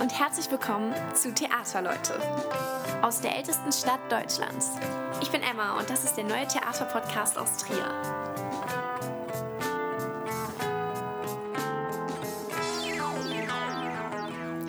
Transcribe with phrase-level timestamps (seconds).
[0.00, 2.20] und herzlich willkommen zu Theaterleute
[3.02, 4.70] aus der ältesten Stadt Deutschlands.
[5.20, 7.84] Ich bin Emma und das ist der neue Theaterpodcast aus Trier.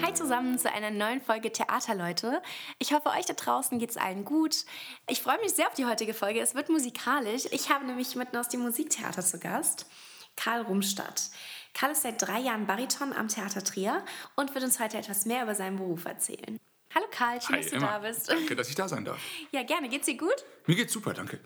[0.02, 2.41] Hi zusammen zu einer neuen Folge Theaterleute.
[2.80, 4.66] Ich hoffe, euch da draußen geht es allen gut.
[5.07, 6.39] Ich freue mich sehr auf die heutige Folge.
[6.39, 7.43] Es wird musikalisch.
[7.52, 9.86] Ich habe nämlich mitten aus dem Musiktheater zu Gast
[10.39, 11.30] Karl Rumstadt.
[11.74, 14.04] Karl ist seit drei Jahren Bariton am Theater Trier
[14.36, 16.60] und wird uns heute etwas mehr über seinen Beruf erzählen.
[16.93, 17.88] Hallo Karl, schön, Hi, dass du Emma.
[17.88, 18.30] da bist.
[18.30, 19.20] Danke, dass ich da sein darf.
[19.52, 19.90] Ja, gerne.
[19.90, 20.43] Geht's dir gut?
[20.66, 21.40] Mir geht's super, danke.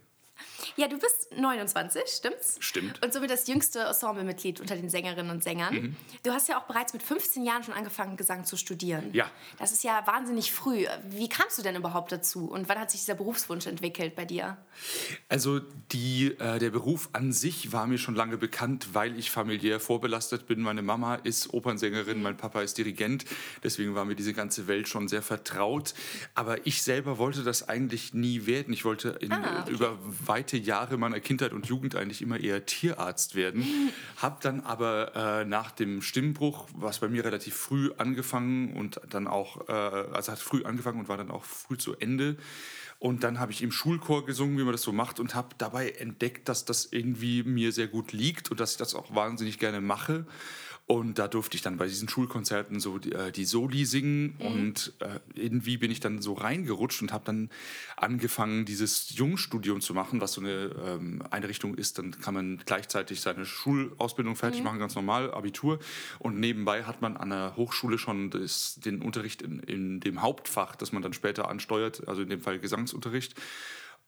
[0.76, 2.58] Ja, du bist 29, stimmt's?
[2.60, 3.04] Stimmt.
[3.04, 5.74] Und somit das jüngste Ensemblemitglied unter den Sängerinnen und Sängern.
[5.74, 5.96] Mhm.
[6.24, 9.10] Du hast ja auch bereits mit 15 Jahren schon angefangen, Gesang zu studieren.
[9.14, 9.30] Ja.
[9.60, 10.86] Das ist ja wahnsinnig früh.
[11.10, 12.50] Wie kamst du denn überhaupt dazu?
[12.50, 14.58] Und wann hat sich dieser Berufswunsch entwickelt bei dir?
[15.30, 15.60] Also
[15.92, 20.48] die, äh, der Beruf an sich war mir schon lange bekannt, weil ich familiär vorbelastet
[20.48, 20.62] bin.
[20.62, 23.26] Meine Mama ist Opernsängerin, mein Papa ist Dirigent.
[23.64, 25.94] Deswegen war mir diese ganze Welt schon sehr vertraut.
[26.36, 28.74] Aber ich selber wollte das eigentlich nie werden.
[28.74, 29.72] Ich wollte in, Ah, okay.
[29.72, 33.66] über weite Jahre meiner Kindheit und Jugend eigentlich immer eher Tierarzt werden.
[34.18, 39.28] Hab dann aber äh, nach dem Stimmbruch, was bei mir relativ früh angefangen und dann
[39.28, 42.38] auch, äh, also hat früh angefangen und war dann auch früh zu Ende.
[43.00, 45.90] Und dann habe ich im Schulchor gesungen, wie man das so macht, und habe dabei
[45.90, 49.82] entdeckt, dass das irgendwie mir sehr gut liegt und dass ich das auch wahnsinnig gerne
[49.82, 50.26] mache.
[50.86, 54.92] Und da durfte ich dann bei diesen Schulkonzerten so die, äh, die Soli singen und
[55.00, 57.50] äh, irgendwie bin ich dann so reingerutscht und habe dann
[57.96, 62.00] angefangen, dieses Jungstudium zu machen, was so eine ähm, Einrichtung ist.
[62.00, 65.80] Dann kann man gleichzeitig seine Schulausbildung fertig machen, ganz normal, Abitur.
[66.20, 70.76] Und nebenbei hat man an der Hochschule schon das, den Unterricht in, in dem Hauptfach,
[70.76, 73.36] das man dann später ansteuert, also in dem Fall Gesangsunterricht.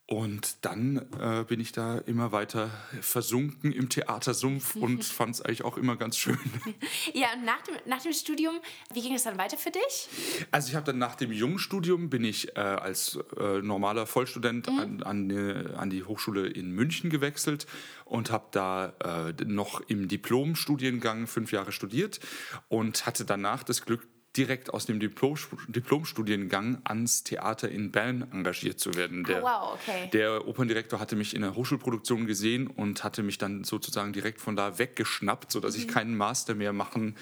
[0.07, 2.69] Und dann äh, bin ich da immer weiter
[3.01, 6.37] versunken im Theatersumpf und fand es eigentlich auch immer ganz schön.
[7.13, 8.55] Ja, und nach dem, nach dem Studium,
[8.93, 10.07] wie ging es dann weiter für dich?
[10.51, 15.01] Also ich habe dann nach dem Jungstudium bin ich äh, als äh, normaler Vollstudent an,
[15.03, 17.65] an, die- an die Hochschule in München gewechselt
[18.03, 18.93] und habe da
[19.29, 22.19] äh, noch im Diplomstudiengang fünf Jahre studiert
[22.67, 25.35] und hatte danach das Glück, direkt aus dem Diplom,
[25.67, 29.23] Diplomstudiengang ans Theater in Bern engagiert zu werden.
[29.23, 30.09] Der, wow, okay.
[30.11, 34.55] der Operndirektor hatte mich in der Hochschulproduktion gesehen und hatte mich dann sozusagen direkt von
[34.55, 37.15] da weggeschnappt, sodass ich keinen Master mehr machen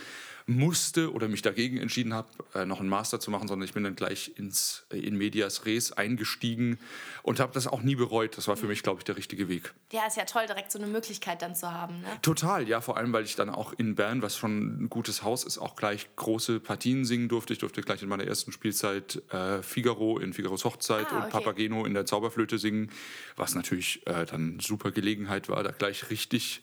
[0.45, 3.83] musste oder mich dagegen entschieden habe, äh, noch einen Master zu machen, sondern ich bin
[3.83, 6.79] dann gleich ins, äh, in Medias Res eingestiegen
[7.21, 8.37] und habe das auch nie bereut.
[8.37, 9.73] Das war für mich, glaube ich, der richtige Weg.
[9.91, 12.01] Ja, ist ja toll, direkt so eine Möglichkeit dann zu haben.
[12.01, 12.07] Ne?
[12.21, 15.43] Total, ja, vor allem, weil ich dann auch in Bern, was schon ein gutes Haus
[15.43, 17.53] ist, auch gleich große Partien singen durfte.
[17.53, 21.31] Ich durfte gleich in meiner ersten Spielzeit äh, Figaro in Figaros Hochzeit Ah, und okay.
[21.31, 22.91] Papageno in der Zauberflöte singen,
[23.35, 26.61] was natürlich äh, dann super Gelegenheit war, da gleich richtig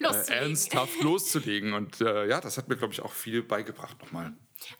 [0.00, 0.44] äh, Loszulegen.
[0.44, 1.72] ernsthaft loszulegen.
[1.74, 4.32] Und äh, ja, das hat mir, glaube ich, auch viel beigebracht nochmal.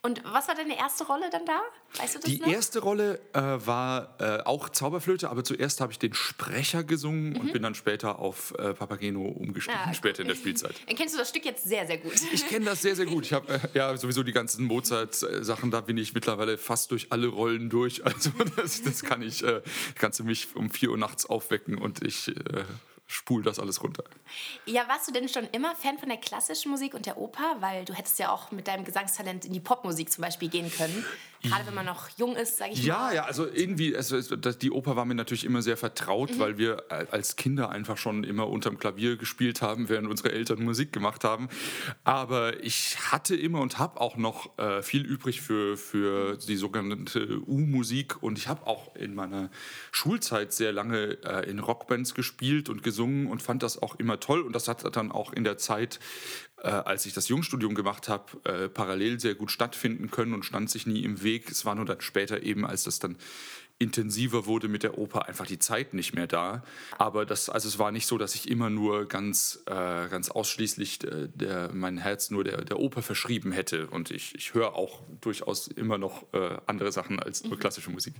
[0.02, 1.60] Und was war deine erste Rolle dann da?
[2.02, 2.48] Weißt du das Die noch?
[2.48, 7.52] erste Rolle äh, war äh, auch Zauberflöte, aber zuerst habe ich den Sprecher gesungen und
[7.52, 9.90] bin dann später auf äh, Papageno umgestiegen, Mhm.
[9.90, 10.74] Ah, später in der Spielzeit.
[10.88, 12.12] Dann kennst du das Stück jetzt sehr, sehr gut.
[12.32, 13.24] Ich kenne das sehr, sehr gut.
[13.26, 17.28] Ich habe äh, ja sowieso die ganzen Mozart-Sachen, da bin ich mittlerweile fast durch alle
[17.28, 18.02] Rollen durch.
[18.18, 19.62] Also das, das kann ich, äh,
[19.94, 22.64] kannst du mich um 4 Uhr nachts aufwecken und ich äh,
[23.08, 24.04] spul das alles runter.
[24.66, 27.56] Ja, warst du denn schon immer Fan von der klassischen Musik und der Oper?
[27.60, 31.04] Weil du hättest ja auch mit deinem Gesangstalent in die Popmusik zum Beispiel gehen können.
[31.42, 33.14] Gerade wenn man noch jung ist, sage ich Ja, mal.
[33.14, 36.38] ja, also irgendwie, also es- das, die Oper war mir natürlich immer sehr vertraut, Mhm.
[36.38, 40.62] weil wir äh, als Kinder einfach schon immer unterm Klavier gespielt haben, während unsere Eltern
[40.64, 41.48] Musik gemacht haben.
[42.04, 47.40] Aber ich hatte immer und habe auch noch äh, viel übrig für, für die sogenannte
[47.46, 49.50] U-Musik und ich habe auch in meiner
[49.92, 54.42] Schulzeit sehr lange äh, in Rockbands gespielt und gesungen und fand das auch immer toll
[54.42, 56.00] und das hat dann auch in der Zeit
[56.62, 60.70] äh, als ich das Jungstudium gemacht habe, äh, parallel sehr gut stattfinden können und stand
[60.70, 61.50] sich nie im Weg.
[61.50, 63.16] Es war nur dann später eben, als das dann
[63.78, 66.64] intensiver wurde mit der Oper, einfach die Zeit nicht mehr da.
[66.98, 71.04] Aber das, also es war nicht so, dass ich immer nur ganz, äh, ganz ausschließlich
[71.04, 73.86] äh, der, mein Herz nur der, der Oper verschrieben hätte.
[73.86, 78.14] Und ich, ich höre auch durchaus immer noch äh, andere Sachen als nur klassische Musik.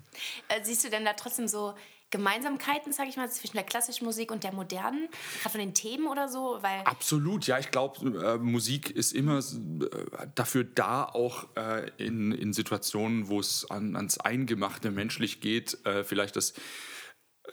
[0.48, 1.74] Äh, siehst du denn da trotzdem so
[2.10, 5.08] Gemeinsamkeiten, sage ich mal, zwischen der klassischen Musik und der modernen?
[5.40, 6.58] Gerade von den Themen oder so?
[6.60, 7.58] Weil Absolut, ja.
[7.58, 13.40] Ich glaube, äh, Musik ist immer äh, dafür da, auch äh, in, in Situationen, wo
[13.40, 16.54] es an, ans Eingemachte menschlich geht, äh, vielleicht das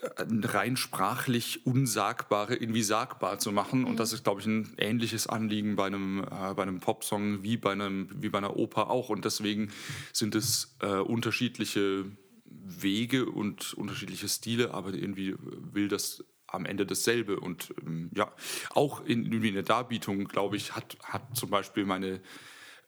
[0.00, 3.84] äh, rein sprachlich Unsagbare irgendwie sagbar zu machen.
[3.84, 7.56] Und das ist, glaube ich, ein ähnliches Anliegen bei einem, äh, bei einem Popsong wie
[7.56, 9.10] bei, einem, wie bei einer Oper auch.
[9.10, 9.70] Und deswegen
[10.12, 12.06] sind es äh, unterschiedliche
[12.50, 17.40] Wege und unterschiedliche Stile, aber irgendwie will das am Ende dasselbe.
[17.40, 18.32] Und ähm, ja,
[18.70, 22.20] auch in, in der Darbietung, glaube ich, hat, hat zum Beispiel meine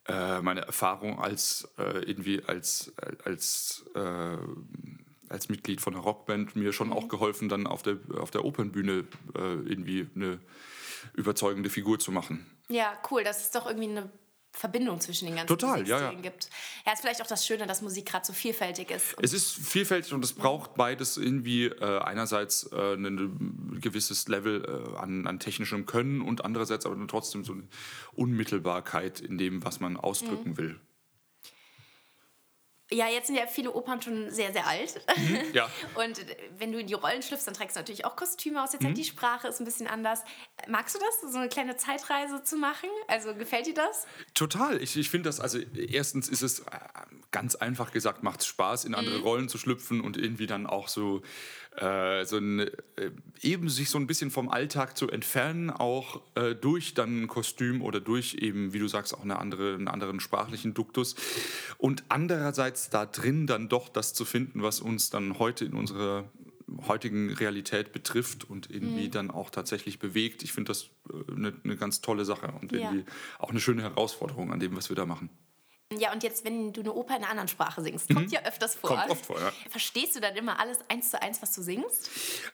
[0.09, 2.93] äh, meine Erfahrung als äh, irgendwie als,
[3.25, 4.39] als, äh,
[5.29, 6.95] als Mitglied von einer Rockband mir schon mhm.
[6.95, 10.41] auch geholfen, dann auf der, auf der Opernbühne äh, irgendwie eine
[11.13, 12.47] überzeugende Figur zu machen.
[12.71, 13.23] Ja, cool.
[13.23, 14.11] Das ist doch irgendwie eine
[14.53, 16.13] Verbindung zwischen den ganzen Total, ja, ja.
[16.13, 16.51] gibt.
[16.85, 19.15] Ja, ist vielleicht auch das Schöne, dass Musik gerade so vielfältig ist.
[19.23, 24.99] Es ist vielfältig und es braucht beides irgendwie äh, einerseits äh, ein gewisses Level äh,
[24.99, 27.65] an, an, technischem Können und andererseits aber trotzdem so eine
[28.15, 30.57] Unmittelbarkeit in dem, was man ausdrücken mhm.
[30.57, 30.81] will.
[32.91, 35.01] Ja, jetzt sind ja viele Opern schon sehr, sehr alt.
[35.17, 35.69] Mhm, ja.
[35.95, 36.25] Und
[36.57, 38.73] wenn du in die Rollen schlüpfst, dann trägst du natürlich auch Kostüme aus.
[38.73, 38.95] Jetzt mhm.
[38.95, 40.23] die Sprache ist ein bisschen anders.
[40.69, 42.89] Magst du das, so eine kleine Zeitreise zu machen?
[43.07, 44.07] Also gefällt dir das?
[44.33, 44.83] Total.
[44.83, 46.65] Ich, ich finde das, also erstens ist es äh,
[47.31, 49.23] ganz einfach gesagt, macht es Spaß, in andere mhm.
[49.23, 51.21] Rollen zu schlüpfen und irgendwie dann auch so
[51.81, 52.71] äh, so ein, äh,
[53.41, 57.83] eben sich so ein bisschen vom Alltag zu entfernen, auch äh, durch dann ein Kostüm
[57.83, 61.15] oder durch eben, wie du sagst, auch eine andere, einen anderen sprachlichen Duktus.
[61.77, 66.25] Und andererseits da drin dann doch das zu finden, was uns dann heute in unserer
[66.87, 69.13] heutigen Realität betrifft und irgendwie mhm.
[69.13, 70.43] dann auch tatsächlich bewegt.
[70.43, 70.91] Ich finde das
[71.35, 73.07] eine, eine, ganz tolle Sache und irgendwie ja.
[73.39, 75.31] auch eine schöne Herausforderung an dem, was wir da machen.
[75.97, 78.33] Ja, und jetzt, wenn du eine Oper in einer anderen Sprache singst, kommt mhm.
[78.33, 78.91] ja öfters vor.
[78.91, 79.51] Kommt oft vor, ja.
[79.71, 82.11] Verstehst du dann immer alles eins zu eins, was du singst?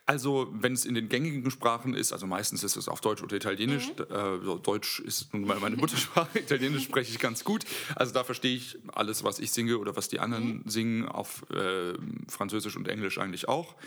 [0.07, 3.35] Also, wenn es in den gängigen Sprachen ist, also meistens ist es auf Deutsch oder
[3.35, 3.89] Italienisch.
[3.89, 4.55] Mhm.
[4.55, 7.65] Äh, Deutsch ist nun mal meine Muttersprache, Italienisch spreche ich ganz gut.
[7.97, 10.69] Also, da verstehe ich alles, was ich singe oder was die anderen mhm.
[10.69, 11.95] singen, auf äh,
[12.29, 13.75] Französisch und Englisch eigentlich auch.
[13.75, 13.79] Mhm.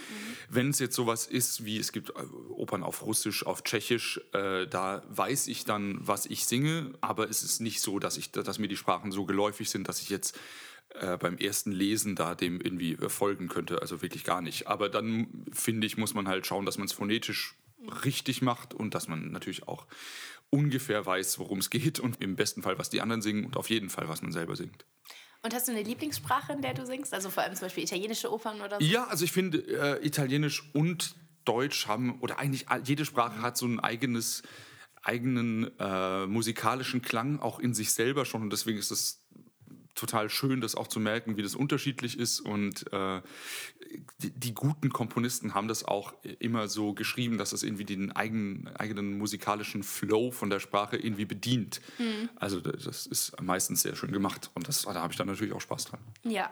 [0.49, 2.13] Wenn es jetzt sowas ist, wie es gibt äh,
[2.49, 7.43] Opern auf Russisch, auf Tschechisch, äh, da weiß ich dann, was ich singe, aber es
[7.43, 10.09] ist nicht so, dass, ich, dass mir die Sprachen so gelangen geläufig sind, dass ich
[10.09, 10.37] jetzt
[10.89, 13.81] äh, beim ersten Lesen da dem irgendwie äh, folgen könnte.
[13.81, 14.67] Also wirklich gar nicht.
[14.67, 17.55] Aber dann finde ich, muss man halt schauen, dass man es phonetisch
[18.03, 19.85] richtig macht und dass man natürlich auch
[20.49, 23.69] ungefähr weiß, worum es geht und im besten Fall, was die anderen singen und auf
[23.69, 24.85] jeden Fall, was man selber singt.
[25.43, 27.13] Und hast du eine Lieblingssprache, in der du singst?
[27.13, 28.85] Also vor allem zum Beispiel italienische Opern oder so?
[28.85, 33.67] Ja, also ich finde, äh, Italienisch und Deutsch haben, oder eigentlich jede Sprache hat so
[33.67, 34.41] ein eigenes
[35.07, 39.25] eigenen äh, musikalischen Klang auch in sich selber schon und deswegen ist es
[39.97, 42.39] total schön, das auch zu merken, wie das unterschiedlich ist.
[42.39, 43.21] Und äh,
[44.19, 48.67] die, die, guten Komponisten haben das auch immer so geschrieben, dass es irgendwie den eigenen,
[48.75, 51.81] eigenen musikalischen Flow von der Sprache irgendwie bedient.
[51.97, 52.29] Mhm.
[52.35, 55.61] Also das ist meistens sehr schön gemacht und das, da habe ich dann natürlich auch
[55.61, 55.99] Spaß dran.
[56.23, 56.51] Ja,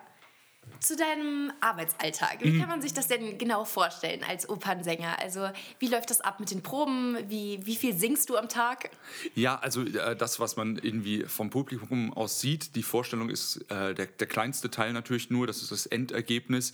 [0.80, 2.38] zu deinem Arbeitsalltag.
[2.42, 2.60] Wie mhm.
[2.60, 5.20] kann man sich das denn genau vorstellen als Opernsänger?
[5.20, 7.18] Also wie läuft das ab mit den Proben?
[7.28, 8.92] Wie, wie viel singst du am Tag?
[9.34, 13.96] Ja, also äh, das, was man irgendwie vom Publikum aus sieht, die Vorstellung ist äh,
[13.96, 16.74] der, der kleinste Teil natürlich nur, das ist das Endergebnis.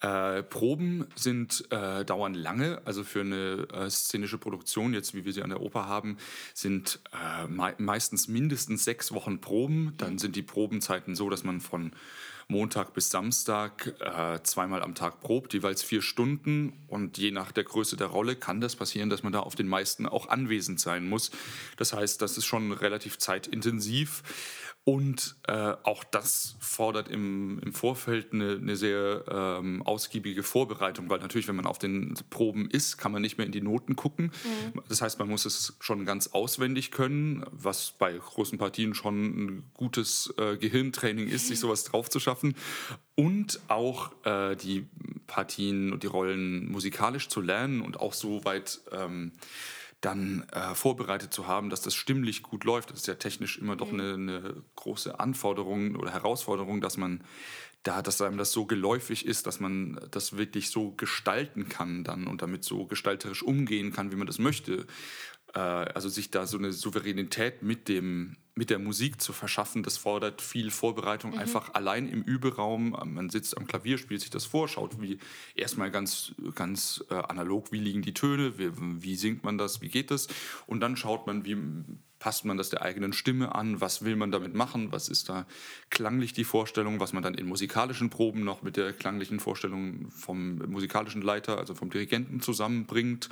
[0.00, 5.32] Äh, Proben sind äh, dauern lange, also für eine äh, szenische Produktion, jetzt wie wir
[5.34, 6.16] sie an der Oper haben,
[6.54, 9.94] sind äh, me meistens mindestens sechs Wochen Proben.
[9.98, 11.92] Dann sind die Probenzeiten so, dass man von
[12.50, 16.72] Montag bis Samstag äh, zweimal am Tag probt, jeweils vier Stunden.
[16.88, 19.68] Und je nach der Größe der Rolle kann das passieren, dass man da auf den
[19.68, 21.30] meisten auch anwesend sein muss.
[21.76, 24.22] Das heißt, das ist schon relativ zeitintensiv.
[24.90, 25.52] Und äh,
[25.84, 31.54] auch das fordert im, im Vorfeld eine, eine sehr ähm, ausgiebige Vorbereitung, weil natürlich, wenn
[31.54, 34.32] man auf den Proben ist, kann man nicht mehr in die Noten gucken.
[34.42, 34.82] Mhm.
[34.88, 39.70] Das heißt, man muss es schon ganz auswendig können, was bei großen Partien schon ein
[39.74, 42.56] gutes äh, Gehirntraining ist, sich sowas drauf zu schaffen.
[43.14, 44.88] Und auch äh, die
[45.28, 48.80] Partien und die Rollen musikalisch zu lernen und auch so weit.
[48.90, 49.30] Ähm,
[50.00, 52.90] dann äh, vorbereitet zu haben, dass das stimmlich gut läuft.
[52.90, 57.22] Das ist ja technisch immer doch eine, eine, große Anforderung oder Herausforderung, dass man
[57.82, 62.26] da, dass einem das so geläufig ist, dass man das wirklich so gestalten kann dann
[62.26, 64.86] und damit so gestalterisch umgehen kann, wie man das möchte.
[65.54, 69.96] Äh, also sich da so eine Souveränität mit dem mit der Musik zu verschaffen, das
[69.96, 71.30] fordert viel Vorbereitung.
[71.30, 71.38] Mhm.
[71.38, 75.18] Einfach allein im Überaum, man sitzt am Klavier, spielt sich das vor, schaut wie
[75.54, 79.88] erstmal ganz, ganz äh, analog, wie liegen die Töne, wie, wie singt man das, wie
[79.88, 80.28] geht das.
[80.66, 81.56] Und dann schaut man, wie
[82.18, 85.46] passt man das der eigenen Stimme an, was will man damit machen, was ist da
[85.88, 90.58] klanglich die Vorstellung, was man dann in musikalischen Proben noch mit der klanglichen Vorstellung vom
[90.70, 93.30] musikalischen Leiter, also vom Dirigenten zusammenbringt.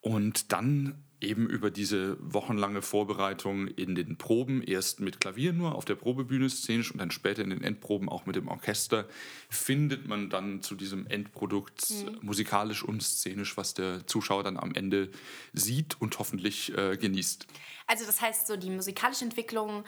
[0.00, 5.84] Und dann eben über diese wochenlange Vorbereitung in den Proben, erst mit Klavier nur auf
[5.84, 9.06] der Probebühne szenisch und dann später in den Endproben auch mit dem Orchester,
[9.48, 12.18] findet man dann zu diesem Endprodukt mhm.
[12.22, 15.10] musikalisch und szenisch, was der Zuschauer dann am Ende
[15.52, 17.46] sieht und hoffentlich äh, genießt.
[17.86, 19.84] Also das heißt, so die musikalische Entwicklung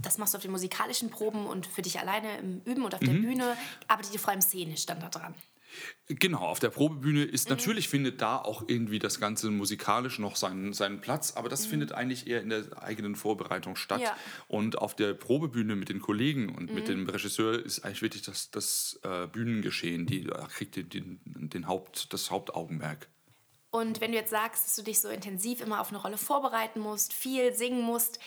[0.00, 3.00] das machst du auf den musikalischen Proben und für dich alleine im Üben und auf
[3.00, 3.22] der mhm.
[3.22, 3.56] Bühne
[3.88, 5.34] arbeitet ihr vor allem szenisch dann da dran.
[6.08, 7.56] Genau, auf der Probebühne ist mhm.
[7.56, 11.70] natürlich findet da auch irgendwie das Ganze musikalisch noch seinen, seinen Platz, aber das mhm.
[11.70, 14.00] findet eigentlich eher in der eigenen Vorbereitung statt.
[14.00, 14.16] Ja.
[14.46, 16.74] Und auf der Probebühne mit den Kollegen und mhm.
[16.74, 21.20] mit dem Regisseur ist eigentlich wirklich das, das äh, Bühnengeschehen, die da kriegt den, den,
[21.50, 23.08] den Haupt, das Hauptaugenmerk.
[23.70, 26.80] Und wenn du jetzt sagst, dass du dich so intensiv immer auf eine Rolle vorbereiten
[26.80, 28.18] musst, viel singen musst,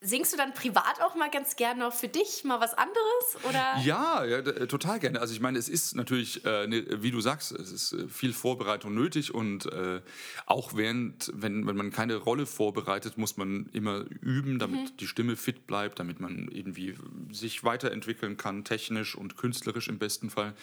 [0.00, 3.48] Singst du dann privat auch mal ganz gerne noch für dich mal was anderes?
[3.48, 3.78] Oder?
[3.82, 5.20] Ja, ja total gerne.
[5.20, 8.32] Also ich meine, es ist natürlich, äh, ne, wie du sagst, es ist äh, viel
[8.32, 10.00] Vorbereitung nötig und äh,
[10.46, 14.96] auch während, wenn, wenn man keine Rolle vorbereitet, muss man immer üben, damit mhm.
[14.98, 16.94] die Stimme fit bleibt, damit man irgendwie
[17.32, 20.54] sich weiterentwickeln kann, technisch und künstlerisch im besten Fall.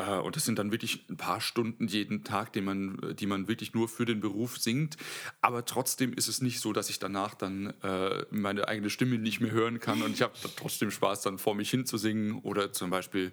[0.00, 3.48] Äh, und das sind dann wirklich ein paar Stunden jeden Tag, die man, die man
[3.48, 4.96] wirklich nur für den Beruf singt.
[5.40, 9.40] Aber trotzdem ist es nicht so, dass ich danach dann äh, meine eigene Stimme nicht
[9.40, 10.02] mehr hören kann.
[10.02, 13.32] Und ich habe trotzdem Spaß, dann vor mich hin zu singen oder zum Beispiel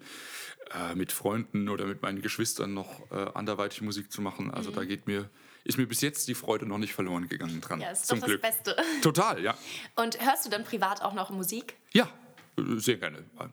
[0.72, 4.52] äh, mit Freunden oder mit meinen Geschwistern noch äh, anderweitig Musik zu machen.
[4.52, 4.76] Also mhm.
[4.76, 5.30] da geht mir
[5.64, 7.82] ist mir bis jetzt die Freude noch nicht verloren gegangen dran.
[7.82, 8.78] Ja, ist zum doch das Beste.
[9.02, 9.58] Total, ja.
[9.96, 11.76] Und hörst du dann privat auch noch Musik?
[11.92, 12.10] Ja,
[12.56, 13.26] sehr gerne.
[13.36, 13.52] Beim,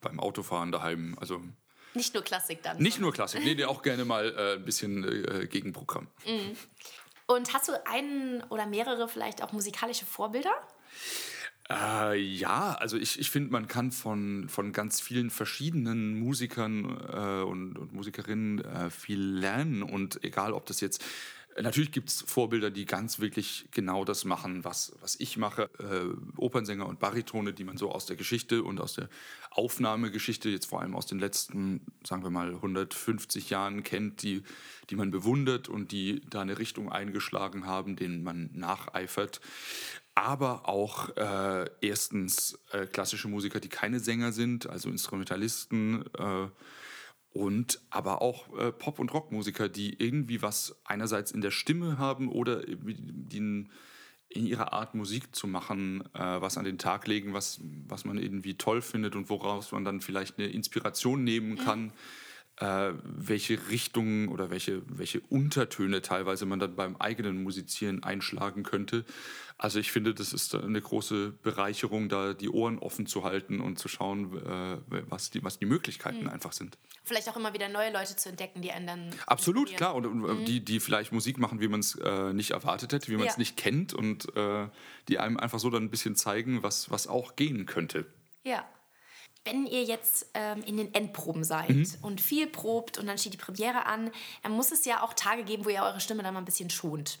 [0.00, 1.16] beim Autofahren daheim.
[1.20, 1.40] Also
[1.94, 2.78] nicht nur Klassik dann.
[2.78, 6.08] Nicht nur Klassik, nee, auch gerne mal äh, ein bisschen äh, Gegenprogramm.
[6.26, 6.56] Mhm.
[7.26, 10.52] Und hast du einen oder mehrere vielleicht auch musikalische Vorbilder?
[11.70, 17.42] Äh, ja, also ich, ich finde, man kann von, von ganz vielen verschiedenen Musikern äh,
[17.42, 19.82] und, und, Musikerinnen äh, viel lernen.
[19.82, 21.02] Und egal, ob das jetzt
[21.60, 25.68] Natürlich gibt es Vorbilder, die ganz wirklich genau das machen, was, was ich mache.
[25.78, 29.08] Äh, Opernsänger und Baritone, die man so aus der Geschichte und aus der
[29.56, 34.42] Aufnahmegeschichte, jetzt vor allem aus den letzten, sagen wir mal, 150 Jahren kennt, die,
[34.90, 39.40] die man bewundert und die da eine Richtung eingeschlagen haben, denen man nacheifert.
[40.14, 46.48] Aber auch äh, erstens äh, klassische Musiker, die keine Sänger sind, also Instrumentalisten äh,
[47.32, 52.28] und aber auch äh, Pop- und Rockmusiker, die irgendwie was einerseits in der Stimme haben
[52.28, 53.66] oder die
[54.34, 58.18] in, ihrer Art Musik zu machen, äh, was an den Tag legen, was, was man
[58.18, 61.84] irgendwie toll findet und woraus man dann vielleicht eine Inspiration nehmen kann.
[61.84, 61.92] Mhm
[62.62, 69.04] äh, welche Richtungen oder welche, welche Untertöne teilweise man dann beim eigenen Musizieren einschlagen könnte.
[69.58, 73.80] Also ich finde, das ist eine große Bereicherung, da die Ohren offen zu halten und
[73.80, 74.78] zu schauen, äh,
[75.08, 76.28] was, die, was die Möglichkeiten mhm.
[76.28, 76.78] einfach sind.
[77.02, 79.10] Vielleicht auch immer wieder neue Leute zu entdecken, die einen dann.
[79.26, 79.96] Absolut, klar.
[79.96, 80.44] Und, und mhm.
[80.44, 83.34] die, die vielleicht Musik machen, wie man es äh, nicht erwartet hätte, wie man es
[83.34, 83.38] ja.
[83.38, 84.68] nicht kennt und äh,
[85.08, 88.06] die einem einfach so dann ein bisschen zeigen, was, was auch gehen könnte.
[88.44, 88.64] Ja.
[89.44, 91.86] Wenn ihr jetzt ähm, in den Endproben seid mhm.
[92.02, 94.10] und viel probt und dann steht die Premiere an,
[94.42, 96.70] dann muss es ja auch Tage geben, wo ihr eure Stimme dann mal ein bisschen
[96.70, 97.18] schont.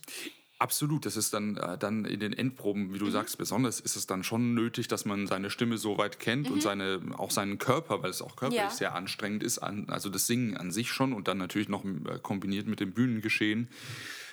[0.62, 3.10] Absolut, das ist dann, äh, dann in den Endproben, wie du mhm.
[3.10, 6.54] sagst, besonders ist es dann schon nötig, dass man seine Stimme so weit kennt mhm.
[6.54, 8.70] und seine, auch seinen Körper, weil es auch körperlich ja.
[8.70, 12.20] sehr anstrengend ist, an, also das Singen an sich schon und dann natürlich noch äh,
[12.22, 13.70] kombiniert mit dem Bühnengeschehen,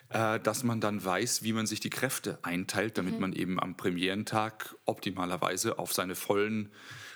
[0.09, 3.21] äh, dass man dann weiß, wie man sich die Kräfte einteilt, damit mhm.
[3.21, 6.69] man eben am Premierentag optimalerweise auf seine vollen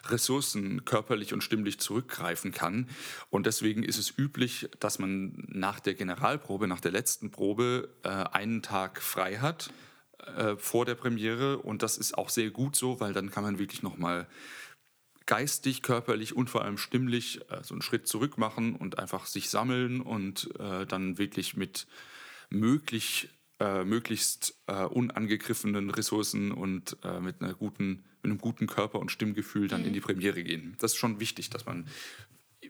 [0.06, 2.90] Ressourcen körperlich und stimmlich zurückgreifen kann.
[3.30, 8.10] Und deswegen ist es üblich, dass man nach der Generalprobe, nach der letzten Probe, äh,
[8.10, 9.72] einen Tag frei hat
[10.38, 11.60] äh, vor der Premiere.
[11.60, 14.28] Und das ist auch sehr gut so, weil dann kann man wirklich nochmal
[15.26, 19.50] geistig, körperlich und vor allem stimmlich äh, so einen Schritt zurück machen und einfach sich
[19.50, 21.88] sammeln und äh, dann wirklich mit
[22.50, 23.30] möglich,
[23.60, 29.12] äh, möglichst äh, unangegriffenen Ressourcen und äh, mit einer guten mit einem guten Körper und
[29.12, 29.88] Stimmgefühl dann mhm.
[29.88, 30.78] in die Premiere gehen.
[30.80, 31.88] Das ist schon wichtig, dass man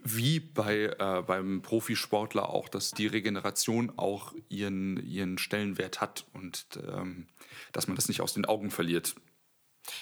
[0.04, 6.66] wie bei, äh, beim Profisportler auch, dass die Regeneration auch ihren, ihren Stellenwert hat und
[6.88, 7.28] ähm,
[7.72, 9.16] dass man das nicht aus den Augen verliert.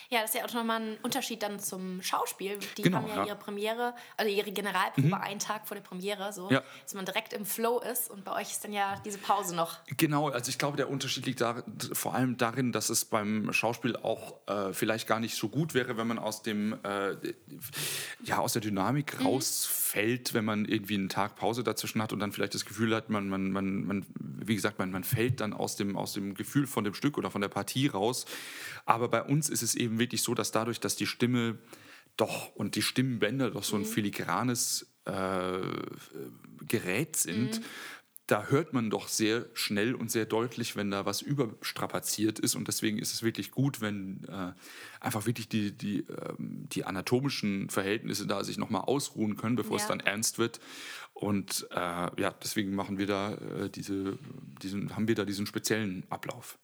[0.09, 2.59] Ja, das ist ja auch nochmal ein Unterschied dann zum Schauspiel.
[2.77, 5.13] Die genau, haben ja, ja, ihre Premiere, also ihre Generalprobe mhm.
[5.13, 6.61] einen Tag vor der Premiere, so, ja.
[6.83, 9.79] dass man direkt im Flow ist und bei euch ist dann ja diese Pause noch.
[9.97, 13.95] Genau, also ich glaube, der Unterschied liegt da, vor allem darin, dass es beim Schauspiel
[13.95, 17.15] auch äh, vielleicht gar nicht so gut wäre, wenn man aus dem, äh,
[18.23, 19.25] ja, aus der Dynamik mhm.
[19.25, 23.09] rausfällt, wenn man irgendwie einen Tag Pause dazwischen hat und dann vielleicht das Gefühl hat,
[23.09, 26.67] man, man, man, man wie gesagt, man, man fällt dann aus dem, aus dem Gefühl
[26.67, 28.25] von dem Stück oder von der Partie raus.
[28.85, 31.59] Aber bei uns ist es eben wirklich so, dass dadurch, dass die Stimme
[32.17, 33.85] doch und die Stimmbänder doch so ein mhm.
[33.85, 35.59] filigranes äh,
[36.67, 37.63] Gerät sind, mhm.
[38.27, 42.55] da hört man doch sehr schnell und sehr deutlich, wenn da was überstrapaziert ist.
[42.55, 44.53] Und deswegen ist es wirklich gut, wenn äh,
[44.99, 49.83] einfach wirklich die, die, äh, die anatomischen Verhältnisse da sich nochmal ausruhen können, bevor ja.
[49.83, 50.59] es dann ernst wird.
[51.13, 51.75] Und äh,
[52.21, 54.17] ja, deswegen machen wir da äh, diese,
[54.61, 56.57] diesen, haben wir da diesen speziellen Ablauf.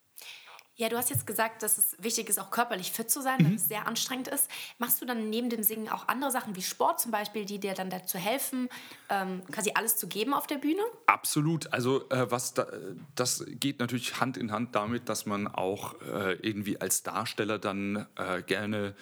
[0.80, 3.46] Ja, du hast jetzt gesagt, dass es wichtig ist, auch körperlich fit zu sein, mhm.
[3.46, 4.48] weil es sehr anstrengend ist.
[4.78, 7.74] Machst du dann neben dem Singen auch andere Sachen wie Sport zum Beispiel, die dir
[7.74, 8.70] dann dazu helfen,
[9.10, 10.82] ähm, quasi alles zu geben auf der Bühne?
[11.08, 11.74] Absolut.
[11.74, 12.68] Also äh, was da,
[13.16, 18.06] das geht natürlich Hand in Hand damit, dass man auch äh, irgendwie als Darsteller dann
[18.16, 18.94] äh, gerne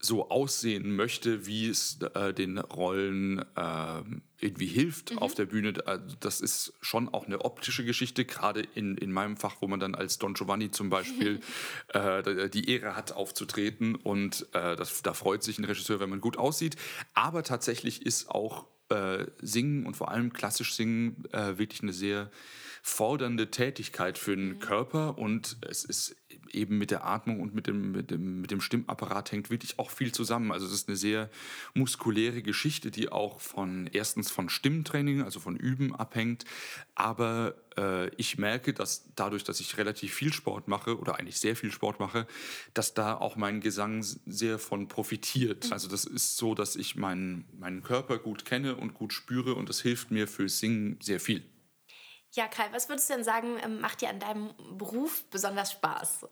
[0.00, 4.02] so aussehen möchte, wie es äh, den Rollen äh,
[4.40, 5.18] irgendwie hilft mhm.
[5.18, 5.74] auf der Bühne.
[5.86, 9.80] Also das ist schon auch eine optische Geschichte, gerade in, in meinem Fach, wo man
[9.80, 11.40] dann als Don Giovanni zum Beispiel
[11.88, 13.96] äh, die Ehre hat, aufzutreten.
[13.96, 16.76] Und äh, das, da freut sich ein Regisseur, wenn man gut aussieht.
[17.14, 22.30] Aber tatsächlich ist auch äh, Singen und vor allem klassisch Singen äh, wirklich eine sehr
[22.82, 24.58] fordernde Tätigkeit für den mhm.
[24.60, 26.16] Körper und es ist
[26.54, 29.90] eben mit der Atmung und mit dem, mit, dem, mit dem Stimmapparat hängt wirklich auch
[29.90, 30.52] viel zusammen.
[30.52, 31.30] Also es ist eine sehr
[31.74, 36.44] muskuläre Geschichte, die auch von erstens von Stimmtraining, also von Üben abhängt.
[36.94, 41.56] Aber äh, ich merke, dass dadurch, dass ich relativ viel Sport mache oder eigentlich sehr
[41.56, 42.26] viel Sport mache,
[42.74, 45.66] dass da auch mein Gesang sehr von profitiert.
[45.66, 45.72] Mhm.
[45.72, 49.68] Also das ist so, dass ich meinen, meinen Körper gut kenne und gut spüre und
[49.68, 51.42] das hilft mir fürs Singen sehr viel.
[52.32, 56.26] Ja, Kai, was würdest du denn sagen, ähm, macht dir an deinem Beruf besonders Spaß?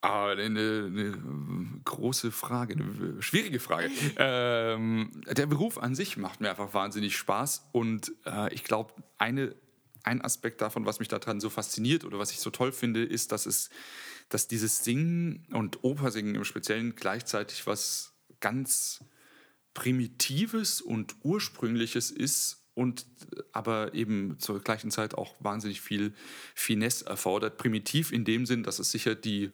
[0.00, 3.90] Ah, eine, eine, große Frage, eine schwierige Frage.
[4.16, 9.56] ähm, der Beruf an sich macht mir einfach wahnsinnig Spaß und äh, ich glaube, eine,
[10.04, 13.32] ein Aspekt davon, was mich daran so fasziniert oder was ich so toll finde, ist,
[13.32, 13.70] dass es,
[14.28, 19.04] dass dieses Singen und Opersingen im Speziellen gleichzeitig was ganz
[19.74, 23.04] Primitives und Ursprüngliches ist und
[23.52, 26.14] aber eben zur gleichen Zeit auch wahnsinnig viel
[26.54, 27.58] Finesse erfordert.
[27.58, 29.50] Primitiv in dem Sinn, dass es sicher die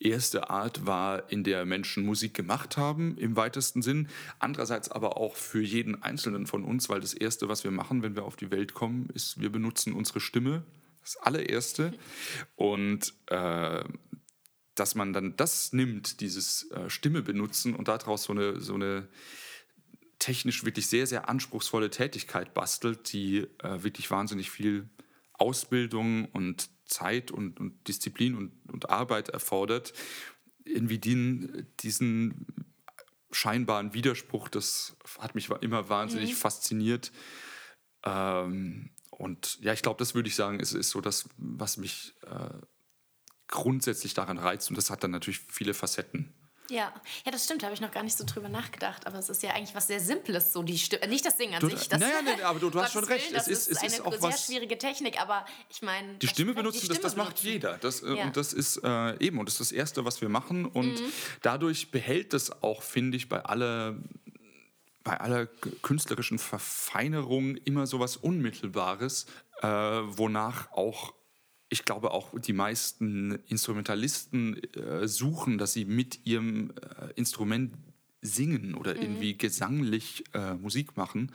[0.00, 4.08] erste Art war, in der Menschen Musik gemacht haben, im weitesten Sinn.
[4.38, 8.14] Andererseits aber auch für jeden Einzelnen von uns, weil das Erste, was wir machen, wenn
[8.14, 10.64] wir auf die Welt kommen, ist, wir benutzen unsere Stimme.
[11.02, 11.94] Das allererste.
[12.54, 13.82] Und äh,
[14.74, 19.08] dass man dann das nimmt, dieses äh, Stimme benutzen und daraus so eine, so eine
[20.18, 24.88] technisch wirklich sehr, sehr anspruchsvolle Tätigkeit bastelt, die äh, wirklich wahnsinnig viel
[25.32, 29.92] Ausbildung und Zeit und, und Disziplin und, und, Arbeit erfordert,
[30.64, 32.46] irgendwie den, diesen
[33.30, 36.36] scheinbaren Widerspruch, das hat mich immer wahnsinnig mhm.
[36.36, 37.12] fasziniert.
[38.04, 42.14] Ähm, und ja, ich glaube, das würde ich sagen, ist, ist so das, was mich
[42.22, 42.54] äh,
[43.48, 44.70] grundsätzlich daran reizt.
[44.70, 46.32] Und das hat dann natürlich viele Facetten.
[46.70, 46.92] Ja,
[47.24, 49.06] ja, das stimmt, da habe ich noch gar nicht so drüber nachgedacht.
[49.06, 51.08] Aber es ist ja eigentlich was sehr Simples, so die Stimme.
[51.08, 51.88] Nicht das Singen an du, sich.
[51.88, 53.34] Das, naja, nee, aber du, du hast schon recht.
[53.34, 56.14] Das es ist, es eine ist auch sehr was, schwierige Technik, aber ich meine.
[56.14, 57.78] Die Stimme benutzen, die Stimme das, das macht jeder.
[57.78, 58.24] Das, äh, ja.
[58.24, 60.66] Und das ist äh, eben, und das ist das Erste, was wir machen.
[60.66, 61.12] Und mhm.
[61.42, 63.96] dadurch behält es auch, finde ich, bei aller
[65.04, 69.24] bei aller künstlerischen Verfeinerung immer so was Unmittelbares,
[69.62, 71.14] äh, wonach auch
[71.68, 77.74] ich glaube auch die meisten Instrumentalisten äh, suchen, dass sie mit ihrem äh, Instrument
[78.20, 79.02] singen oder mhm.
[79.02, 81.32] irgendwie gesanglich äh, Musik machen.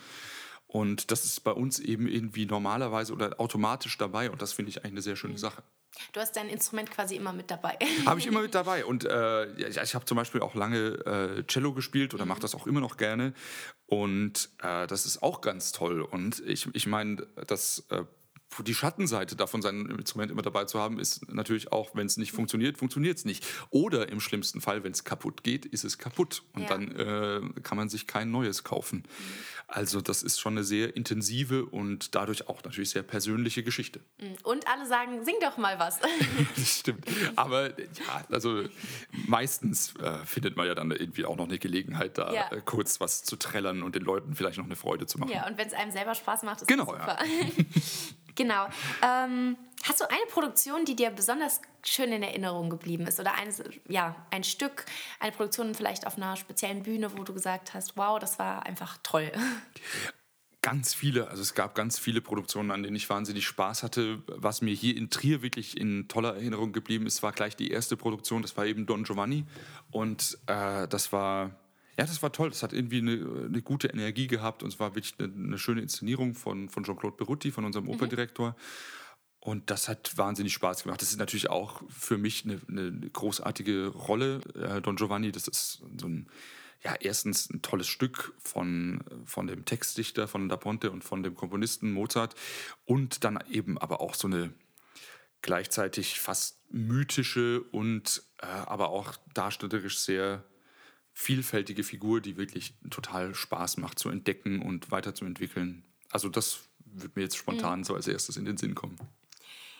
[0.67, 4.79] Und das ist bei uns eben irgendwie normalerweise oder automatisch dabei und das finde ich
[4.79, 5.37] eigentlich eine sehr schöne mhm.
[5.37, 5.63] Sache.
[6.11, 7.77] Du hast dein Instrument quasi immer mit dabei.
[8.05, 8.83] Habe ich immer mit dabei.
[8.83, 12.29] Und äh, ich, ich habe zum Beispiel auch lange äh, Cello gespielt oder mhm.
[12.29, 13.33] mache das auch immer noch gerne.
[13.85, 16.01] Und äh, das ist auch ganz toll.
[16.01, 18.03] Und ich, ich meine, das äh,
[18.61, 22.31] die Schattenseite davon, sein Instrument immer dabei zu haben, ist natürlich auch, wenn es nicht
[22.31, 23.45] funktioniert, funktioniert es nicht.
[23.69, 26.43] Oder im schlimmsten Fall, wenn es kaputt geht, ist es kaputt.
[26.53, 26.67] Und ja.
[26.69, 29.03] dann äh, kann man sich kein neues kaufen.
[29.75, 34.01] Also das ist schon eine sehr intensive und dadurch auch natürlich sehr persönliche Geschichte.
[34.19, 34.35] Mhm.
[34.43, 35.99] Und alle sagen, sing doch mal was.
[36.55, 37.07] das stimmt.
[37.35, 38.65] Aber ja, also
[39.25, 42.51] meistens äh, findet man ja dann irgendwie auch noch eine Gelegenheit, da ja.
[42.51, 45.31] äh, kurz was zu trällern und den Leuten vielleicht noch eine Freude zu machen.
[45.31, 47.17] Ja, und wenn es einem selber Spaß macht, ist genau, super.
[47.19, 47.63] Ja.
[48.35, 48.65] Genau.
[49.03, 53.19] Ähm, hast du eine Produktion, die dir besonders schön in Erinnerung geblieben ist?
[53.19, 53.53] Oder ein,
[53.87, 54.85] ja, ein Stück,
[55.19, 58.97] eine Produktion vielleicht auf einer speziellen Bühne, wo du gesagt hast, wow, das war einfach
[59.03, 59.31] toll?
[60.61, 64.23] Ganz viele, also es gab ganz viele Produktionen, an denen ich wahnsinnig Spaß hatte.
[64.27, 67.97] Was mir hier in Trier wirklich in toller Erinnerung geblieben ist, war gleich die erste
[67.97, 69.43] Produktion, das war eben Don Giovanni.
[69.91, 71.59] Und äh, das war
[71.97, 72.49] ja, das war toll.
[72.49, 75.81] Das hat irgendwie eine, eine gute Energie gehabt und es war wirklich eine, eine schöne
[75.81, 77.91] Inszenierung von, von Jean-Claude Berutti, von unserem mhm.
[79.43, 81.01] Und das hat wahnsinnig Spaß gemacht.
[81.01, 84.39] Das ist natürlich auch für mich eine, eine großartige Rolle.
[84.55, 86.29] Äh, Don Giovanni, das ist so ein,
[86.81, 91.35] ja, erstens ein tolles Stück von, von dem Textdichter, von Da Ponte und von dem
[91.35, 92.35] Komponisten Mozart.
[92.85, 94.53] Und dann eben aber auch so eine
[95.41, 100.45] gleichzeitig fast mythische und äh, aber auch darstellerisch sehr
[101.11, 105.83] vielfältige Figur, die wirklich total Spaß macht zu entdecken und weiterzuentwickeln.
[106.11, 107.83] Also das wird mir jetzt spontan mhm.
[107.83, 108.95] so als erstes in den Sinn kommen.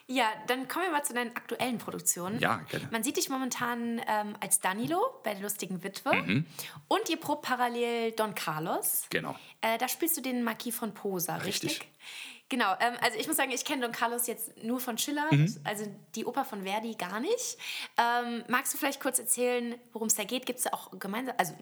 [0.08, 2.38] Ja, dann kommen wir mal zu deinen aktuellen Produktionen.
[2.40, 2.88] Ja, gerne.
[2.92, 6.46] Man sieht dich momentan ähm, als Danilo bei der lustigen Witwe Mhm.
[6.90, 9.06] und ihr probt parallel Don Carlos.
[9.10, 9.36] Genau.
[9.62, 11.72] Äh, da spielst du den Marquis von Posa, richtig?
[11.72, 11.90] Richtig.
[12.50, 15.56] Genau, ähm, also ich muss sagen, ich kenne Don Carlos jetzt nur von Schiller, Mhm.
[15.64, 15.86] also
[16.16, 17.58] die Oper von Verdi gar nicht.
[17.98, 20.46] Ähm, magst du vielleicht kurz erzählen, worum es da geht?
[20.46, 21.54] Gibt es auch gemeinsam, also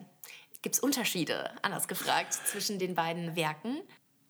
[0.64, 3.82] gibt es Unterschiede, anders gefragt, zwischen den beiden Werken?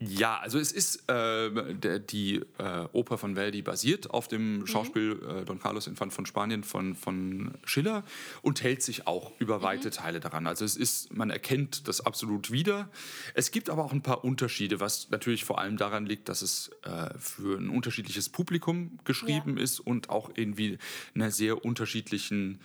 [0.03, 5.21] Ja, also es ist äh, der, die äh, Oper von Verdi basiert auf dem Schauspiel
[5.21, 8.03] äh, Don Carlos Infant von Spanien von, von Schiller
[8.41, 10.47] und hält sich auch über weite Teile daran.
[10.47, 12.89] Also es ist, man erkennt das absolut wieder.
[13.35, 16.71] Es gibt aber auch ein paar Unterschiede, was natürlich vor allem daran liegt, dass es
[16.81, 20.79] äh, für ein unterschiedliches Publikum geschrieben ist und auch irgendwie
[21.13, 22.59] einer sehr unterschiedlichen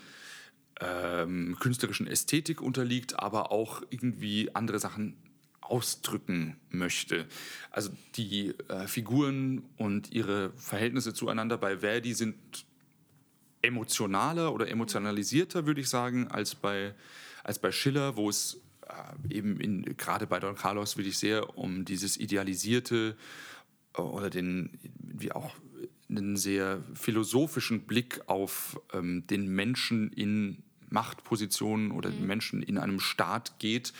[0.81, 5.17] ähm, künstlerischen Ästhetik unterliegt, aber auch irgendwie andere Sachen
[5.67, 7.27] ausdrücken möchte.
[7.71, 12.37] Also die äh, Figuren und ihre Verhältnisse zueinander bei Verdi sind
[13.63, 16.95] emotionaler oder emotionalisierter, würde ich sagen, als bei,
[17.43, 21.85] als bei Schiller, wo es äh, eben in, gerade bei Don Carlos wirklich sehr um
[21.85, 23.17] dieses idealisierte
[23.97, 25.53] äh, oder den, wie auch
[26.09, 33.01] einen sehr philosophischen Blick auf ähm, den Menschen in Machtpositionen oder den Menschen in einem
[33.01, 33.93] Staat geht.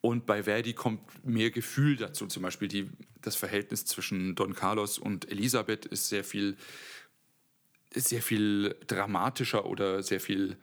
[0.00, 2.26] Und bei Verdi kommt mehr Gefühl dazu.
[2.26, 2.88] Zum Beispiel die,
[3.20, 6.56] das Verhältnis zwischen Don Carlos und Elisabeth ist sehr viel,
[7.94, 10.56] sehr viel dramatischer oder sehr viel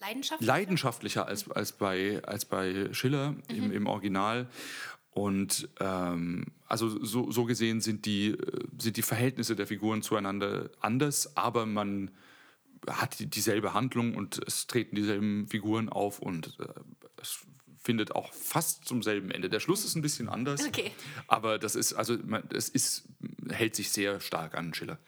[0.00, 0.42] Leidenschaft?
[0.42, 4.48] leidenschaftlicher als, als, bei, als bei Schiller im, im Original.
[5.10, 10.70] Und ähm, also so, so gesehen sind die, äh, sind die Verhältnisse der Figuren zueinander
[10.80, 12.10] anders, aber man
[12.88, 16.66] hat die, dieselbe Handlung und es treten dieselben Figuren auf und äh,
[17.20, 17.46] es
[17.82, 19.48] findet auch fast zum selben Ende.
[19.48, 20.92] Der Schluss ist ein bisschen anders, Okay.
[21.26, 22.16] aber das ist also
[22.52, 23.08] es ist
[23.50, 24.98] hält sich sehr stark an Schiller.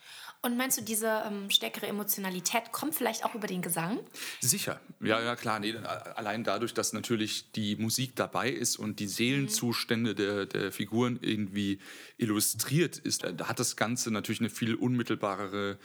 [0.45, 3.99] Und meinst du, diese ähm, stärkere Emotionalität kommt vielleicht auch über den Gesang?
[4.43, 5.59] Sicher, ja, ja klar.
[5.59, 5.75] Nee,
[6.17, 11.79] allein dadurch, dass natürlich die Musik dabei ist und die Seelenzustände der, der Figuren irgendwie
[12.19, 15.79] illustriert ist, da hat das Ganze natürlich eine viel unmittelbarere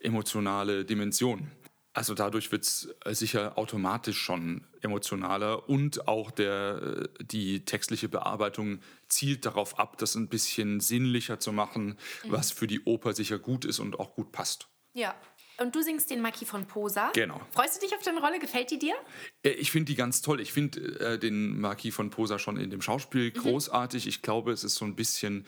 [0.00, 1.48] emotionale Dimension.
[1.92, 8.80] Also dadurch wird es sicher automatisch schon emotionaler und auch der, äh, die textliche Bearbeitung
[9.08, 13.64] zielt darauf ab, das ein bisschen sinnlicher zu machen, was für die Oper sicher gut
[13.64, 14.68] ist und auch gut passt.
[14.94, 15.14] Ja.
[15.58, 17.10] Und du singst den Marquis von Posa.
[17.12, 17.38] Genau.
[17.50, 18.38] Freust du dich auf deine Rolle?
[18.38, 18.94] Gefällt die dir?
[19.42, 20.40] Äh, Ich finde die ganz toll.
[20.40, 24.06] Ich finde äh, den Marquis von Posa schon in dem Schauspiel großartig.
[24.06, 25.44] Ich glaube, es ist so ein bisschen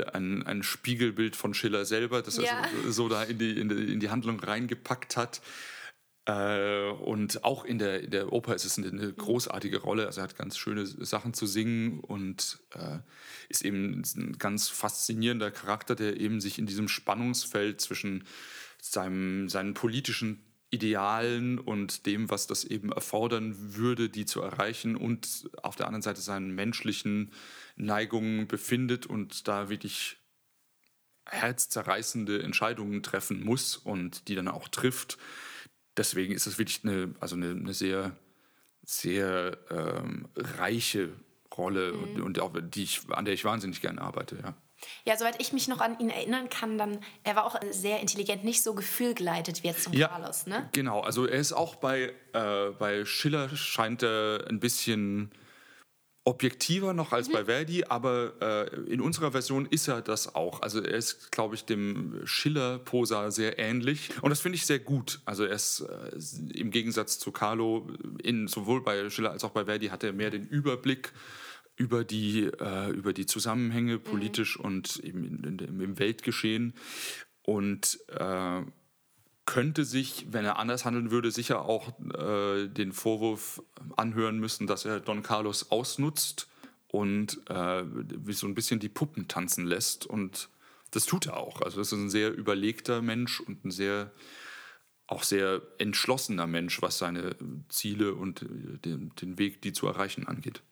[0.00, 2.42] ein, ein Spiegelbild von Schiller selber, das Ja.
[2.44, 5.40] er so, so da in die, in, die, in die Handlung reingepackt hat.
[6.26, 10.06] Äh, und auch in der, in der Oper ist es eine, eine großartige Rolle.
[10.06, 12.98] Also er hat ganz schöne Sachen zu singen und äh,
[13.48, 18.24] ist eben ein ganz faszinierender Charakter, der eben sich in diesem Spannungsfeld zwischen
[18.80, 20.42] seinem, seinen politischen
[20.74, 26.02] Idealen und dem, was das eben erfordern würde, die zu erreichen und auf der anderen
[26.02, 27.32] Seite seinen menschlichen
[27.76, 30.18] Neigungen befindet und da wirklich
[31.26, 35.18] herzzerreißende Entscheidungen treffen muss und die dann auch trifft.
[35.96, 38.16] Deswegen ist es wirklich eine, also eine, eine sehr,
[38.82, 41.12] sehr ähm, reiche
[41.56, 44.36] Rolle und, und auch die ich, an der ich wahnsinnig gerne arbeite.
[44.42, 44.54] Ja.
[45.04, 48.44] Ja, soweit ich mich noch an ihn erinnern kann, dann, er war auch sehr intelligent,
[48.44, 50.68] nicht so gefühlgeleitet wie jetzt zum Carlos, ne?
[50.72, 55.30] Genau, also er ist auch bei, äh, bei Schiller scheint er ein bisschen
[56.24, 60.62] objektiver noch als bei Verdi, aber äh, in unserer Version ist er das auch.
[60.62, 65.20] Also er ist, glaube ich, dem Schiller-Posa sehr ähnlich und das finde ich sehr gut.
[65.26, 67.88] Also er ist äh, im Gegensatz zu Carlo,
[68.22, 71.12] in, sowohl bei Schiller als auch bei Verdi hat er mehr den Überblick
[71.76, 76.74] über die, äh, über die Zusammenhänge politisch und eben in, in, im Weltgeschehen
[77.42, 78.62] und äh,
[79.46, 83.62] könnte sich, wenn er anders handeln würde, sicher auch äh, den Vorwurf
[83.96, 86.48] anhören müssen, dass er Don Carlos ausnutzt
[86.88, 90.06] und äh, wie so ein bisschen die Puppen tanzen lässt.
[90.06, 90.48] Und
[90.92, 91.60] das tut er auch.
[91.60, 94.12] Also das ist ein sehr überlegter Mensch und ein sehr
[95.06, 97.36] auch sehr entschlossener Mensch, was seine
[97.68, 100.62] Ziele und äh, den, den Weg, die zu erreichen, angeht.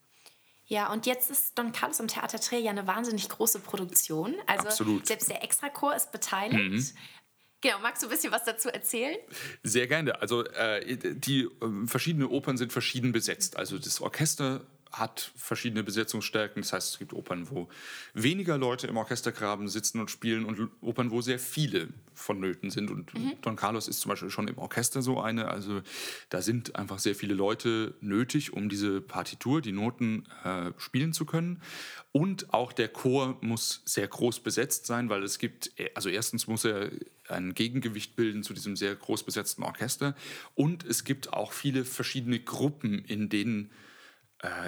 [0.73, 4.35] Ja, und jetzt ist Don Carlos im Theater Trier ja eine wahnsinnig große Produktion.
[4.47, 5.07] Also Absolut.
[5.07, 6.95] selbst der Extrachor ist beteiligt.
[7.61, 9.19] Genau, magst du ein bisschen was dazu erzählen?
[9.63, 10.23] Sehr gerne.
[10.23, 13.59] Also äh, die äh, verschiedene Opern sind verschieden besetzt.
[13.59, 16.63] Also das Orchester hat verschiedene Besetzungsstärken.
[16.63, 17.69] Das heißt, es gibt Opern, wo
[18.15, 22.91] weniger Leute im Orchestergraben sitzen und spielen und Opern, wo sehr viele vonnöten sind.
[22.91, 25.49] Und Don Carlos ist zum Beispiel schon im Orchester so eine.
[25.49, 25.81] Also
[26.29, 31.25] da sind einfach sehr viele Leute nötig, um diese Partitur, die Noten äh, spielen zu
[31.25, 31.63] können.
[32.13, 36.67] Und auch der Chor muss sehr groß besetzt sein, weil es gibt, also erstens muss
[36.67, 36.91] er
[37.29, 40.15] ein Gegengewicht bilden zu diesem sehr groß besetzten Orchester.
[40.55, 43.71] Und es gibt auch viele verschiedene Gruppen, in denen äh,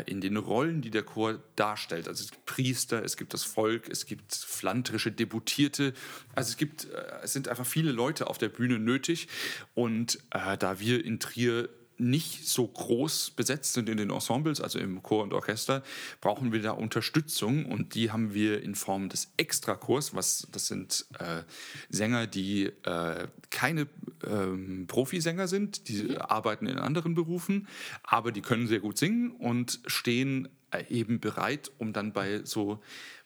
[0.07, 2.07] in den Rollen, die der Chor darstellt.
[2.07, 5.95] Also es gibt Priester, es gibt das Volk, es gibt flantrische Deputierte.
[6.35, 9.29] Also es gibt, äh, es sind einfach viele Leute auf der Bühne nötig.
[9.75, 11.69] Und äh, da wir in Trier
[12.05, 15.83] nicht so groß besetzt sind in den Ensembles, also im Chor und Orchester,
[16.21, 21.07] brauchen wir da Unterstützung und die haben wir in Form des Extrachors, was das sind
[21.19, 21.43] äh,
[21.89, 23.89] Sänger, die äh, keine
[24.27, 26.17] ähm, Profisänger sind, die mhm.
[26.19, 27.69] arbeiten in anderen Berufen,
[28.03, 32.81] aber die können sehr gut singen und stehen äh, eben bereit, um dann bei so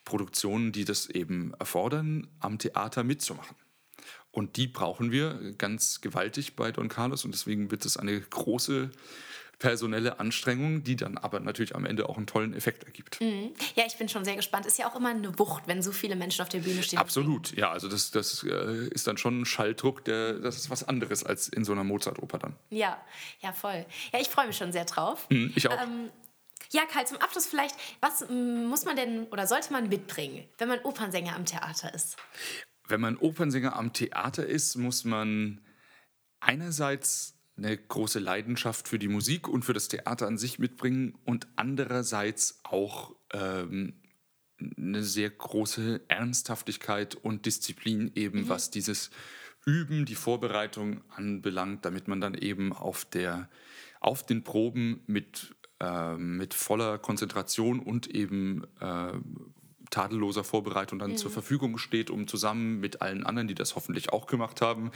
[0.04, 3.56] Produktionen, die das eben erfordern, am Theater mitzumachen.
[4.30, 8.90] Und die brauchen wir ganz gewaltig bei Don Carlos und deswegen wird es eine große
[9.58, 13.20] personelle Anstrengung, die dann aber natürlich am Ende auch einen tollen Effekt ergibt.
[13.20, 13.52] Mhm.
[13.74, 14.66] Ja, ich bin schon sehr gespannt.
[14.66, 16.98] Ist ja auch immer eine Wucht, wenn so viele Menschen auf der Bühne stehen.
[16.98, 17.70] Absolut, ja.
[17.70, 21.48] Also das, das äh, ist dann schon ein Schalldruck, der, das ist was anderes als
[21.48, 22.56] in so einer Mozart-Oper dann.
[22.70, 23.00] Ja,
[23.40, 23.84] ja, voll.
[24.12, 25.26] Ja, ich freue mich schon sehr drauf.
[25.30, 25.82] Mhm, ich auch.
[25.82, 26.10] Ähm,
[26.70, 30.80] ja, Karl, zum Abschluss vielleicht, was muss man denn oder sollte man mitbringen, wenn man
[30.80, 32.16] Opernsänger am Theater ist?
[32.88, 35.60] Wenn man Opernsänger am Theater ist, muss man
[36.40, 41.48] einerseits eine große Leidenschaft für die Musik und für das Theater an sich mitbringen und
[41.56, 43.94] andererseits auch ähm,
[44.76, 48.48] eine sehr große Ernsthaftigkeit und Disziplin eben, mhm.
[48.48, 49.10] was dieses
[49.66, 53.50] Üben, die Vorbereitung anbelangt, damit man dann eben auf, der,
[54.00, 59.12] auf den Proben mit, äh, mit voller Konzentration und eben äh,
[59.90, 61.16] tadelloser Vorbereitung dann mhm.
[61.16, 64.90] zur Verfügung steht, um zusammen mit allen anderen, die das hoffentlich auch gemacht haben,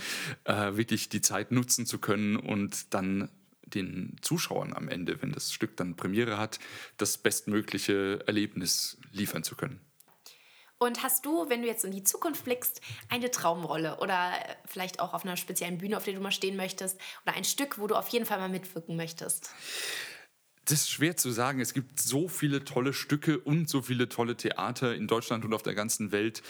[0.44, 3.28] äh, wirklich die Zeit nutzen zu können und dann
[3.74, 6.58] den Zuschauern am Ende, wenn das Stück dann Premiere hat,
[6.96, 9.80] das bestmögliche Erlebnis liefern zu können.
[10.78, 14.32] Und hast du, wenn du jetzt in die Zukunft blickst, eine Traumrolle oder
[14.64, 17.78] vielleicht auch auf einer speziellen Bühne, auf der du mal stehen möchtest, oder ein Stück,
[17.78, 19.50] wo du auf jeden Fall mal mitwirken möchtest?
[20.64, 21.60] Das ist schwer zu sagen.
[21.60, 25.62] Es gibt so viele tolle Stücke und so viele tolle Theater in Deutschland und auf
[25.62, 26.42] der ganzen Welt.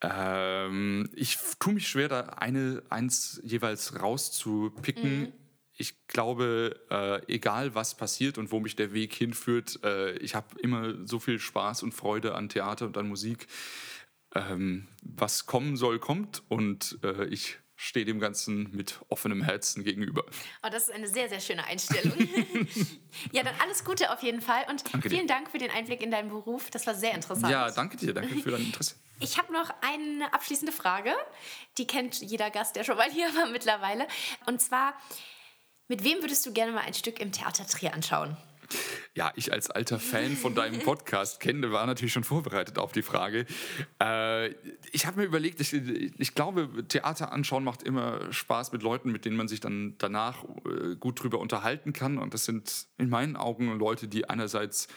[0.00, 5.20] Ähm, ich tue mich schwer, da eine, eins jeweils rauszupicken.
[5.20, 5.32] Mhm.
[5.74, 10.58] Ich glaube, äh, egal was passiert und wo mich der Weg hinführt, äh, ich habe
[10.60, 13.46] immer so viel Spaß und Freude an Theater und an Musik.
[14.34, 20.24] Ähm, was kommen soll, kommt und äh, ich stehe dem Ganzen mit offenem Herzen gegenüber.
[20.62, 22.16] Oh, das ist eine sehr, sehr schöne Einstellung.
[23.32, 25.34] ja, dann alles Gute auf jeden Fall und danke vielen dir.
[25.34, 26.70] Dank für den Einblick in deinen Beruf.
[26.70, 27.50] Das war sehr interessant.
[27.50, 28.14] Ja, danke dir.
[28.14, 28.94] Danke für dein Interesse.
[29.18, 31.12] Ich habe noch eine abschließende Frage.
[31.76, 34.06] Die kennt jeder Gast, der schon mal hier war mittlerweile.
[34.46, 34.94] Und zwar,
[35.88, 38.36] mit wem würdest du gerne mal ein Stück im Theater Trier anschauen?
[39.14, 43.02] Ja, ich als alter Fan von deinem Podcast kenne, war natürlich schon vorbereitet auf die
[43.02, 43.46] Frage.
[44.00, 44.50] Äh,
[44.92, 49.24] ich habe mir überlegt, ich, ich, glaube, Theater anschauen macht immer Spaß mit Leuten, mit
[49.24, 52.18] denen man sich dann danach äh, gut drüber unterhalten kann.
[52.18, 54.88] Und das sind in meinen Augen Leute, die einerseits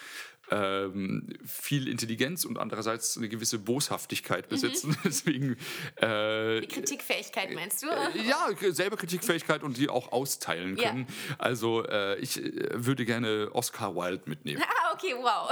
[0.52, 4.90] ähm, viel Intelligenz und andererseits eine gewisse Boshaftigkeit besitzen.
[4.90, 4.98] Mhm.
[5.04, 5.58] Deswegen.
[5.98, 7.88] Äh, die Kritikfähigkeit meinst du?
[7.88, 11.08] Äh, ja, selber Kritikfähigkeit und die auch austeilen können.
[11.10, 11.36] Ja.
[11.38, 14.64] Also äh, ich äh, würde gerne Oscar Wilde mitnehmen.
[14.78, 15.52] Ah, okay, wow.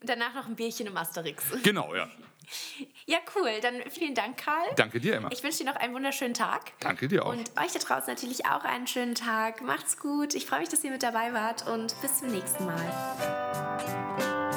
[0.00, 1.44] Und danach noch ein Bierchen im Asterix.
[1.62, 2.08] Genau, ja.
[3.08, 3.52] Ja, cool.
[3.62, 4.66] Dann vielen Dank, Karl.
[4.76, 5.30] Danke dir, Emma.
[5.32, 6.72] Ich wünsche dir noch einen wunderschönen Tag.
[6.80, 7.30] Danke dir auch.
[7.30, 9.62] Und euch da draußen natürlich auch einen schönen Tag.
[9.62, 10.34] Macht's gut.
[10.34, 14.47] Ich freue mich, dass ihr mit dabei wart und bis zum nächsten Mal.